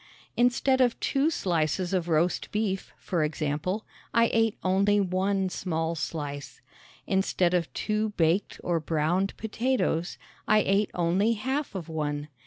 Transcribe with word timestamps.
Instead 0.35 0.81
of 0.81 0.99
two 0.99 1.29
slices 1.29 1.93
of 1.93 2.07
roast 2.07 2.51
beef, 2.51 2.91
for 2.97 3.23
example, 3.23 3.85
I 4.15 4.31
ate 4.33 4.57
only 4.63 4.99
one 4.99 5.47
small 5.49 5.93
slice. 5.93 6.59
Instead 7.05 7.53
of 7.53 7.71
two 7.71 8.09
baked 8.17 8.59
or 8.63 8.79
browned 8.79 9.37
potatoes, 9.37 10.17
I 10.47 10.61
ate 10.65 10.89
only 10.95 11.33
half 11.33 11.75
of 11.75 11.87
one. 11.87 12.29